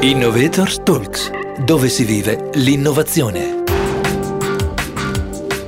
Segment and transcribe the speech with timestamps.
[0.00, 1.28] Innovators Talks,
[1.64, 3.64] dove si vive l'innovazione.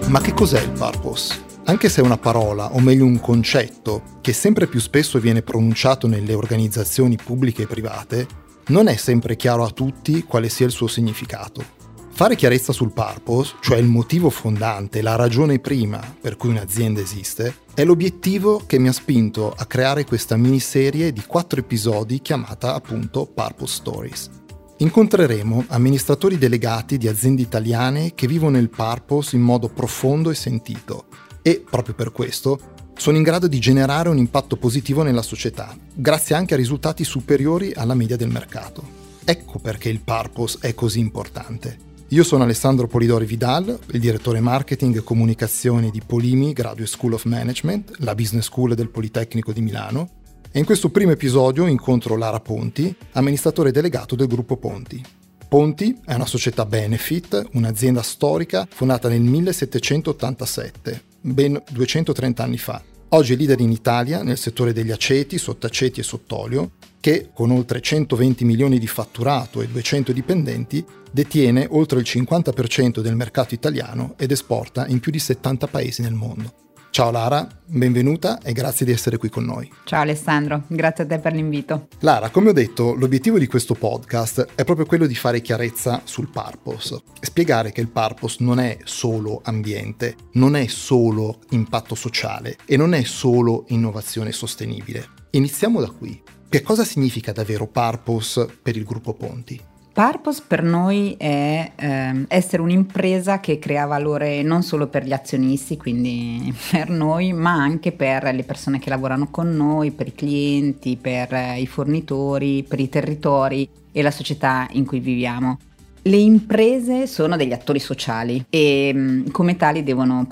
[0.07, 1.43] Ma che cos'è il purpose?
[1.65, 6.07] Anche se è una parola, o meglio un concetto, che sempre più spesso viene pronunciato
[6.07, 8.27] nelle organizzazioni pubbliche e private,
[8.69, 11.80] non è sempre chiaro a tutti quale sia il suo significato.
[12.13, 17.55] Fare chiarezza sul purpose, cioè il motivo fondante, la ragione prima per cui un'azienda esiste,
[17.73, 23.25] è l'obiettivo che mi ha spinto a creare questa miniserie di quattro episodi chiamata appunto
[23.25, 24.31] Purpose Stories.
[24.79, 31.07] Incontreremo amministratori delegati di aziende italiane che vivono il purpose in modo profondo e sentito
[31.41, 32.59] e, proprio per questo,
[32.97, 37.73] sono in grado di generare un impatto positivo nella società, grazie anche a risultati superiori
[37.73, 38.99] alla media del mercato.
[39.25, 41.89] Ecco perché il purpose è così importante.
[42.13, 47.25] Io sono Alessandro Polidori Vidal, il direttore marketing e comunicazione di Polimi Graduate School of
[47.25, 50.09] Management, la business school del Politecnico di Milano,
[50.51, 55.01] e in questo primo episodio incontro Lara Ponti, amministratore delegato del gruppo Ponti.
[55.47, 62.83] Ponti è una società benefit, un'azienda storica fondata nel 1787, ben 230 anni fa.
[63.13, 67.81] Oggi è leader in Italia nel settore degli aceti, sottaceti e sottolio che con oltre
[67.81, 74.31] 120 milioni di fatturato e 200 dipendenti detiene oltre il 50% del mercato italiano ed
[74.31, 76.70] esporta in più di 70 paesi nel mondo.
[76.91, 79.71] Ciao Lara, benvenuta e grazie di essere qui con noi.
[79.85, 81.87] Ciao Alessandro, grazie a te per l'invito.
[82.01, 86.29] Lara, come ho detto, l'obiettivo di questo podcast è proprio quello di fare chiarezza sul
[86.29, 92.77] purpose spiegare che il purpose non è solo ambiente, non è solo impatto sociale e
[92.77, 95.09] non è solo innovazione sostenibile.
[95.31, 96.21] Iniziamo da qui.
[96.49, 99.70] Che cosa significa davvero purpose per il gruppo Ponti?
[100.01, 105.77] Purpose per noi è eh, essere un'impresa che crea valore non solo per gli azionisti,
[105.77, 110.97] quindi per noi, ma anche per le persone che lavorano con noi, per i clienti,
[110.97, 115.59] per i fornitori, per i territori e la società in cui viviamo.
[116.01, 120.27] Le imprese sono degli attori sociali e mm, come tali devono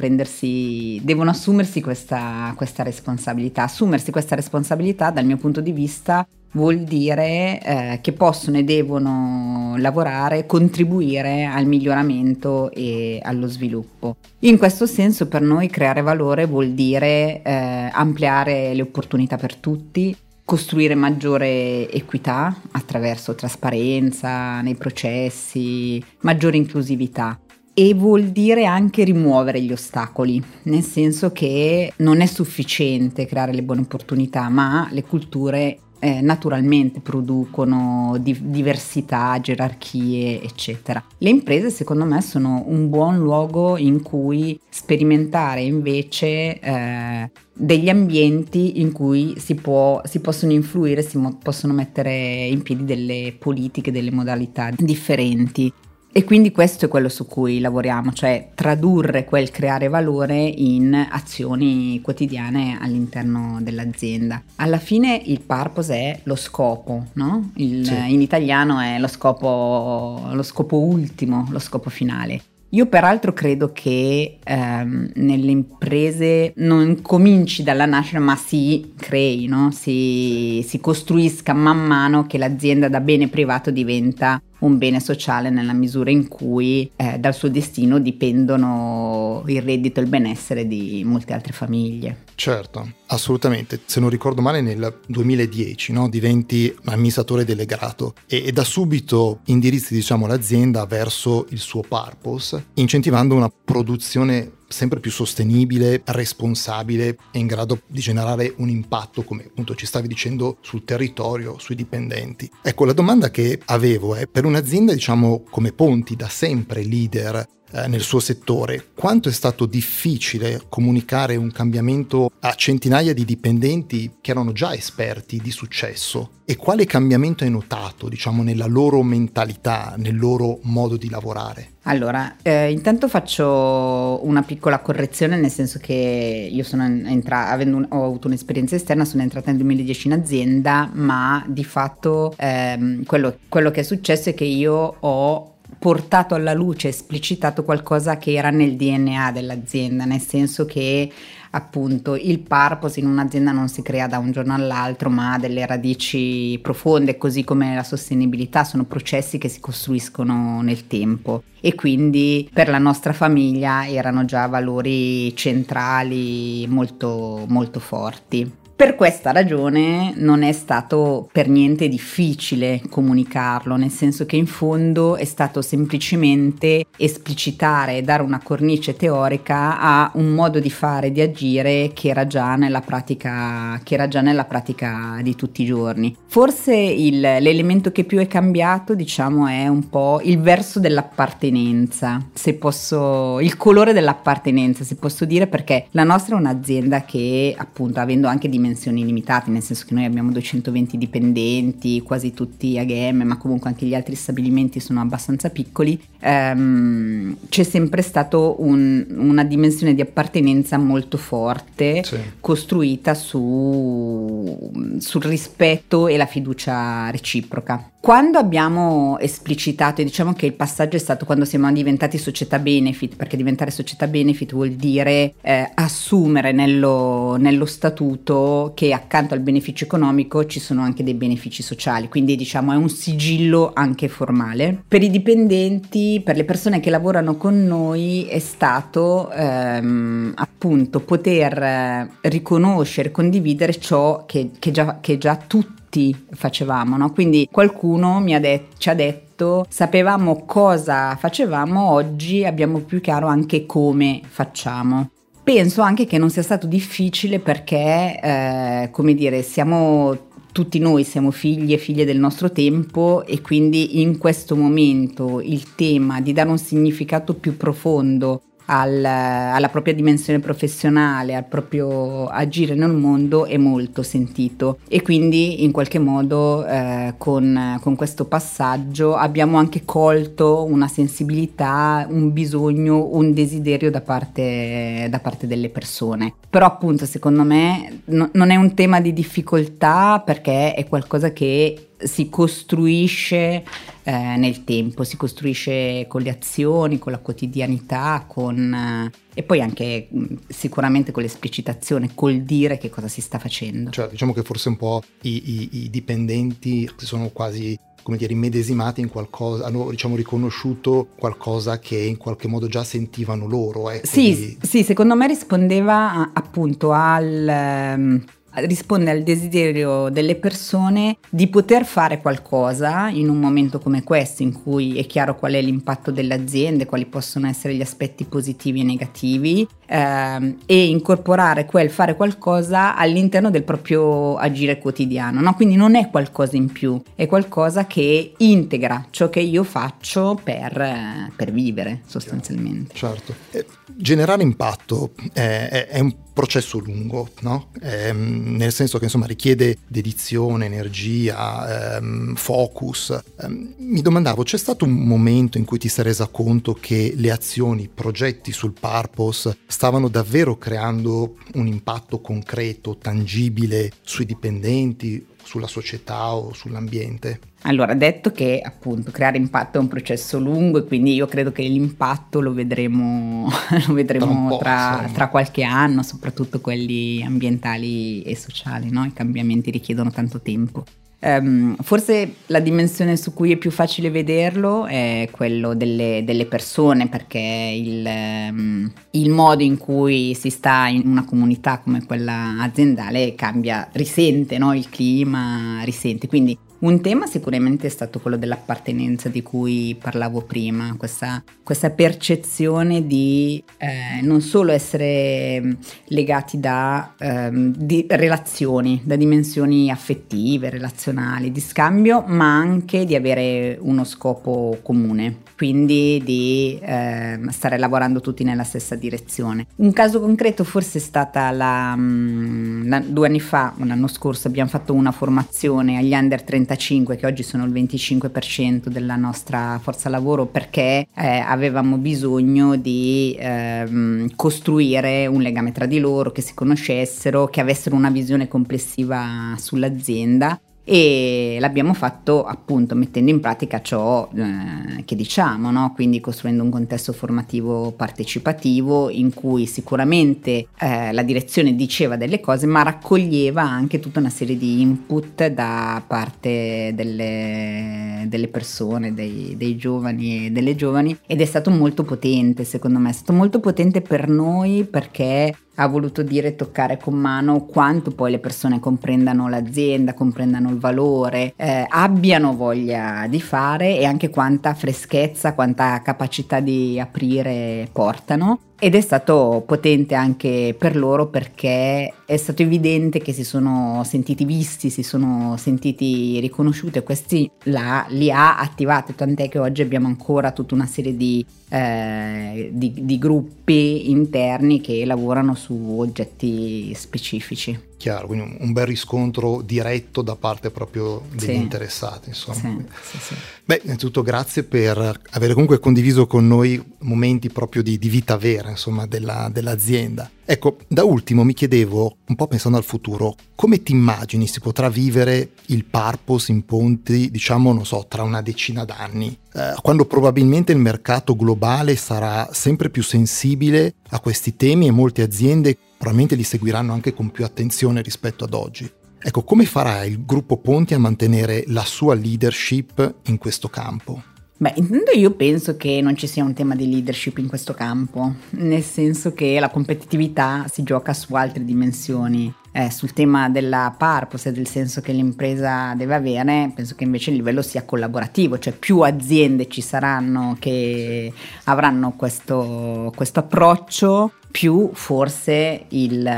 [1.03, 3.65] devono assumersi questa, questa responsabilità.
[3.65, 9.75] Assumersi questa responsabilità dal mio punto di vista vuol dire eh, che possono e devono
[9.79, 14.17] lavorare, contribuire al miglioramento e allo sviluppo.
[14.41, 20.17] In questo senso per noi creare valore vuol dire eh, ampliare le opportunità per tutti,
[20.45, 27.39] costruire maggiore equità attraverso trasparenza nei processi, maggiore inclusività
[27.75, 33.63] e vuol dire anche rimuovere gli ostacoli, nel senso che non è sufficiente creare le
[33.63, 41.03] buone opportunità, ma le culture eh, naturalmente producono di- diversità, gerarchie, eccetera.
[41.19, 48.81] Le imprese, secondo me, sono un buon luogo in cui sperimentare invece eh, degli ambienti
[48.81, 53.91] in cui si, può, si possono influire, si mo- possono mettere in piedi delle politiche,
[53.91, 55.73] delle modalità differenti.
[56.11, 62.01] E quindi questo è quello su cui lavoriamo, cioè tradurre quel creare valore in azioni
[62.03, 64.43] quotidiane all'interno dell'azienda.
[64.57, 67.51] Alla fine il purpose è lo scopo, no?
[67.57, 68.13] Il, sì.
[68.13, 72.41] In italiano è lo scopo, lo scopo ultimo, lo scopo finale.
[72.73, 79.71] Io peraltro credo che ehm, nelle imprese non cominci dalla nascita ma si crei, no?
[79.71, 85.73] si, si costruisca man mano che l'azienda da bene privato diventa un bene sociale nella
[85.73, 91.33] misura in cui eh, dal suo destino dipendono il reddito e il benessere di molte
[91.33, 92.25] altre famiglie.
[92.35, 93.81] Certo, assolutamente.
[93.85, 96.09] Se non ricordo male nel 2010 no?
[96.09, 103.35] diventi amministratore delegato e, e da subito indirizzi diciamo, l'azienda verso il suo purpose, incentivando
[103.35, 109.75] una produzione sempre più sostenibile, responsabile e in grado di generare un impatto, come appunto
[109.75, 112.51] ci stavi dicendo, sul territorio, sui dipendenti.
[112.63, 117.47] Ecco, la domanda che avevo è per un'azienda, diciamo, come Ponti, da sempre leader
[117.87, 124.31] nel suo settore, quanto è stato difficile comunicare un cambiamento a centinaia di dipendenti che
[124.31, 130.17] erano già esperti di successo e quale cambiamento hai notato, diciamo, nella loro mentalità, nel
[130.17, 131.73] loro modo di lavorare?
[131.83, 137.87] Allora, eh, intanto faccio una piccola correzione, nel senso che io sono entrata, avendo un,
[137.91, 143.37] ho avuto un'esperienza esterna, sono entrata nel 2010 in azienda, ma di fatto ehm, quello,
[143.51, 148.51] quello che è successo è che io ho portato alla luce, esplicitato qualcosa che era
[148.51, 151.11] nel DNA dell'azienda, nel senso che
[151.51, 155.65] appunto il purpose in un'azienda non si crea da un giorno all'altro, ma ha delle
[155.67, 162.49] radici profonde, così come la sostenibilità sono processi che si costruiscono nel tempo e quindi
[162.53, 168.58] per la nostra famiglia erano già valori centrali molto molto forti.
[168.79, 175.17] Per questa ragione non è stato per niente difficile comunicarlo, nel senso che in fondo
[175.17, 181.91] è stato semplicemente esplicitare, dare una cornice teorica a un modo di fare, di agire
[181.93, 186.15] che era già nella pratica, già nella pratica di tutti i giorni.
[186.29, 192.55] Forse il, l'elemento che più è cambiato, diciamo, è un po' il verso dell'appartenenza, se
[192.55, 198.29] posso, il colore dell'appartenenza, se posso dire, perché la nostra è un'azienda che appunto avendo
[198.29, 203.37] anche dimensioni dimensioni limitate, nel senso che noi abbiamo 220 dipendenti, quasi tutti AGM, ma
[203.37, 209.95] comunque anche gli altri stabilimenti sono abbastanza piccoli, ehm, c'è sempre stata un, una dimensione
[209.95, 212.17] di appartenenza molto forte, sì.
[212.41, 217.91] costruita su, sul rispetto e la fiducia reciproca.
[218.01, 223.17] Quando abbiamo esplicitato, e diciamo che il passaggio è stato quando siamo diventati società benefit,
[223.17, 229.85] perché diventare società benefit vuol dire eh, assumere nello, nello, statuto che accanto al beneficio
[229.85, 234.83] economico ci sono anche dei benefici sociali, quindi diciamo è un sigillo anche formale.
[234.87, 241.63] Per i dipendenti, per le persone che lavorano con noi è stato ehm, appunto poter
[241.63, 247.13] eh, riconoscere, condividere ciò che, che, già, che già tutti facevamo, no?
[247.13, 254.21] Quindi qualcuno det- ci ha detto sapevamo cosa facevamo, oggi abbiamo più chiaro anche come
[254.27, 255.11] facciamo.
[255.49, 261.31] Penso anche che non sia stato difficile perché, eh, come dire, siamo tutti noi siamo
[261.31, 266.51] figli e figlie del nostro tempo e quindi in questo momento il tema di dare
[266.51, 273.57] un significato più profondo al, alla propria dimensione professionale, al proprio agire nel mondo è
[273.57, 280.65] molto sentito e quindi in qualche modo eh, con, con, questo passaggio abbiamo anche colto
[280.65, 286.35] una sensibilità, un bisogno, un desiderio da parte, da parte delle persone.
[286.49, 291.88] Però appunto secondo me no, non è un tema di difficoltà perché è qualcosa che
[291.99, 293.65] si costruisce
[294.03, 299.61] eh, nel tempo, si costruisce con le azioni, con la quotidianità, con, eh, e poi
[299.61, 303.91] anche mh, sicuramente con l'esplicitazione, col dire che cosa si sta facendo.
[303.91, 309.03] Cioè, diciamo che forse un po' i, i, i dipendenti sono quasi come dire, immedesimati
[309.03, 313.91] in qualcosa, hanno diciamo riconosciuto qualcosa che in qualche modo già sentivano loro.
[313.91, 314.59] Ecco, sì, di...
[314.67, 318.25] sì, secondo me rispondeva appunto al, ehm,
[318.67, 324.53] risponde al desiderio delle persone di poter fare qualcosa in un momento come questo in
[324.53, 328.85] cui è chiaro qual è l'impatto delle aziende, quali possono essere gli aspetti positivi e
[328.85, 335.41] negativi ehm, e incorporare quel fare qualcosa all'interno del proprio agire quotidiano.
[335.41, 335.55] No?
[335.55, 341.33] Quindi non è qualcosa in più, è qualcosa che integra ciò che io faccio per,
[341.35, 342.95] per vivere sostanzialmente.
[342.95, 343.35] Certo.
[343.51, 347.71] Eh, generare impatto è, è, è un processo lungo, no?
[347.83, 353.19] ehm, nel senso che insomma richiede dedizione, energia, ehm, focus.
[353.41, 357.33] Ehm, mi domandavo, c'è stato un momento in cui ti sei resa conto che le
[357.33, 365.69] azioni, i progetti sul purpose stavano davvero creando un impatto concreto, tangibile sui dipendenti, sulla
[365.69, 367.39] società o sull'ambiente?
[367.63, 371.63] Allora, detto che appunto creare impatto è un processo lungo e quindi io credo che
[371.63, 373.49] l'impatto lo vedremo,
[373.87, 379.05] lo vedremo tra, tra, tra, qualche anno, soprattutto quelli ambientali e sociali, no?
[379.05, 380.85] i cambiamenti richiedono tanto tempo.
[381.21, 387.09] Um, forse la dimensione su cui è più facile vederlo è quello delle, delle persone,
[387.09, 393.35] perché il, um, il, modo in cui si sta in una comunità come quella aziendale
[393.35, 394.73] cambia, risente no?
[394.75, 396.29] il clima, risente.
[396.29, 403.07] Quindi un tema sicuramente è stato quello dell'appartenenza di cui parlavo prima, questa, questa percezione
[403.07, 405.73] di eh, non solo essere mm,
[406.07, 414.05] legati da eh, relazioni, da dimensioni affettive, relazionali, di scambio, ma anche di avere uno
[414.05, 419.67] scopo comune, quindi di eh, stare lavorando tutti nella stessa direzione.
[419.77, 424.47] Un caso concreto forse è stata la, mm, la, due anni fa, un anno scorso,
[424.47, 429.81] abbiamo fatto una formazione agli under 30 35 che oggi sono il 25% della nostra
[429.83, 436.43] forza lavoro perché eh, avevamo bisogno di ehm, costruire un legame tra di loro, che
[436.43, 440.61] si conoscessero, che avessero una visione complessiva sull'azienda
[440.91, 445.93] e l'abbiamo fatto appunto mettendo in pratica ciò eh, che diciamo, no?
[445.95, 452.65] quindi costruendo un contesto formativo partecipativo in cui sicuramente eh, la direzione diceva delle cose
[452.65, 459.77] ma raccoglieva anche tutta una serie di input da parte delle, delle persone, dei, dei
[459.77, 464.01] giovani e delle giovani ed è stato molto potente secondo me, è stato molto potente
[464.01, 470.15] per noi perché ha voluto dire toccare con mano quanto poi le persone comprendano l'azienda,
[470.15, 476.99] comprendano il valore, eh, abbiano voglia di fare e anche quanta freschezza, quanta capacità di
[476.99, 483.43] aprire portano ed è stato potente anche per loro perché è stato evidente che si
[483.43, 489.59] sono sentiti visti, si sono sentiti riconosciuti e questi là, li ha attivati, tant'è che
[489.59, 495.97] oggi abbiamo ancora tutta una serie di, eh, di, di gruppi interni che lavorano su
[495.99, 497.87] oggetti specifici.
[497.99, 501.55] Chiaro, quindi un bel riscontro diretto da parte proprio degli sì.
[501.57, 502.29] interessati.
[502.29, 502.85] Insomma.
[503.03, 503.35] Sì, sì.
[503.65, 508.71] Beh, innanzitutto grazie per aver comunque condiviso con noi momenti proprio di, di vita vera
[508.71, 510.31] insomma, della, dell'azienda.
[510.45, 514.89] Ecco, da ultimo mi chiedevo, un po' pensando al futuro, come ti immagini si potrà
[514.89, 520.71] vivere il purpose in ponti, diciamo, non so, tra una decina d'anni, eh, quando probabilmente
[520.73, 526.45] il mercato globale sarà sempre più sensibile a questi temi e molte aziende probabilmente li
[526.45, 528.91] seguiranno anche con più attenzione rispetto ad oggi.
[529.21, 534.23] Ecco, come farà il gruppo Ponti a mantenere la sua leadership in questo campo?
[534.61, 538.35] Beh, intanto io penso che non ci sia un tema di leadership in questo campo,
[538.51, 542.53] nel senso che la competitività si gioca su altre dimensioni.
[542.71, 547.31] Eh, sul tema della purpose e del senso che l'impresa deve avere, penso che invece
[547.31, 551.33] il livello sia collaborativo, cioè più aziende ci saranno che
[551.65, 556.31] avranno questo, questo approccio più forse il,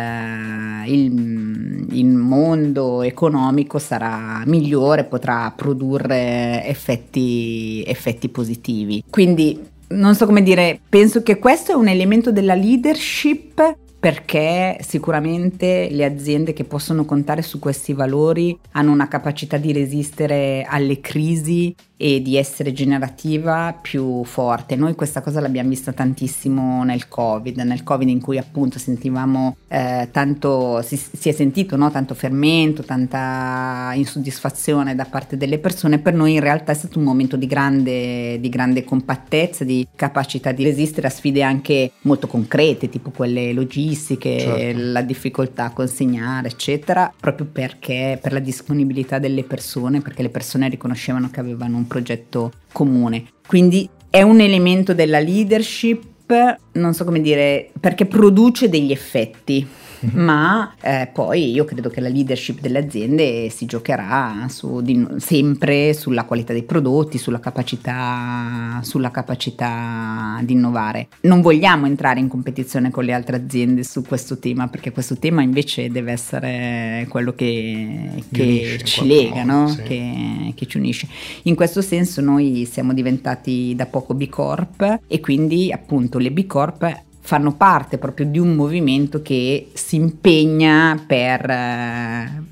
[0.86, 9.04] il, il, mondo economico sarà migliore, potrà produrre effetti, effetti positivi.
[9.08, 15.88] Quindi non so come dire, penso che questo è un elemento della leadership perché sicuramente
[15.90, 21.74] le aziende che possono contare su questi valori hanno una capacità di resistere alle crisi
[22.02, 24.74] e di essere generativa più forte.
[24.74, 30.08] Noi questa cosa l'abbiamo vista tantissimo nel Covid, nel Covid in cui appunto sentivamo eh,
[30.10, 31.90] tanto, si, si, è sentito no?
[31.90, 37.04] tanto fermento, tanta insoddisfazione da parte delle persone, per noi in realtà è stato un
[37.04, 42.88] momento di grande, di grande compattezza, di capacità di resistere a sfide anche molto concrete,
[42.88, 44.80] tipo quelle logistiche, certo.
[44.82, 50.68] la difficoltà a consegnare, eccetera, proprio perché per la disponibilità delle persone, perché le persone
[50.68, 53.24] riconoscevano che avevano un progetto comune.
[53.46, 59.66] Quindi è un elemento della leadership, non so come dire, perché produce degli effetti.
[60.12, 65.94] Ma eh, poi io credo che la leadership delle aziende si giocherà su, di, sempre
[65.94, 71.08] sulla qualità dei prodotti, sulla capacità, sulla capacità di innovare.
[71.22, 75.42] Non vogliamo entrare in competizione con le altre aziende su questo tema, perché questo tema
[75.42, 79.68] invece deve essere quello che, che ci lega, modo, no?
[79.68, 79.82] sì.
[79.82, 81.08] che, che ci unisce.
[81.44, 86.46] In questo senso noi siamo diventati da poco B Corp e quindi appunto le B
[86.46, 92.42] Corp fanno parte proprio di un movimento che si impegna per, eh,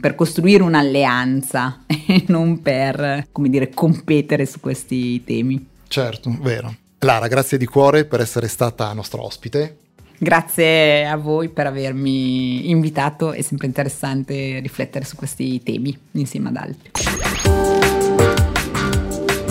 [0.00, 5.68] per costruire un'alleanza e non per, come dire, competere su questi temi.
[5.86, 6.74] Certo, vero.
[7.00, 9.76] Lara, grazie di cuore per essere stata nostra ospite.
[10.16, 16.56] Grazie a voi per avermi invitato, è sempre interessante riflettere su questi temi insieme ad
[16.56, 16.90] altri.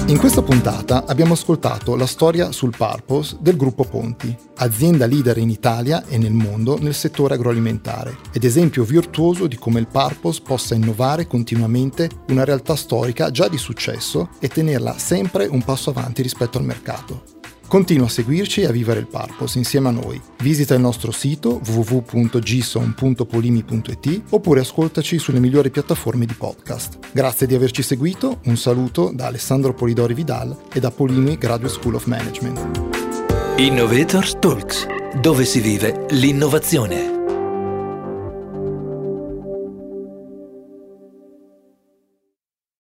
[0.07, 5.49] In questa puntata abbiamo ascoltato la storia sul Purpose del gruppo Ponti, azienda leader in
[5.49, 10.75] Italia e nel mondo nel settore agroalimentare, ed esempio virtuoso di come il Purpose possa
[10.75, 16.59] innovare continuamente una realtà storica già di successo e tenerla sempre un passo avanti rispetto
[16.59, 17.34] al mercato.
[17.67, 20.21] Continua a seguirci e a vivere il Purpose insieme a noi.
[20.41, 26.99] Visita il nostro sito www.gison.polimi.it oppure ascoltaci sulle migliori piattaforme di podcast.
[27.11, 31.95] Grazie di averci seguito, un saluto da Alessandro Polidori Vidal e da Polimi Graduate School
[31.95, 32.83] of Management.
[33.57, 34.85] Innovators Talks,
[35.21, 37.14] dove si vive l'innovazione.